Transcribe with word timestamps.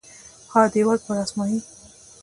ها 0.51 0.61
دیوال 0.67 0.97
پر 1.05 1.17
اسمایي 1.23 1.59